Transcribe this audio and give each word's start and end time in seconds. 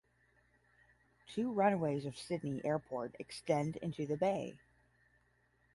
Two 1.27 1.51
runways 1.51 2.07
of 2.07 2.17
Sydney 2.17 2.59
Airport 2.65 3.15
extend 3.19 3.75
into 3.77 4.07
the 4.07 4.17
bay. 4.17 4.55